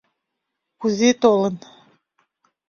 —Кузе 0.79 1.09
толын?.. 1.21 1.55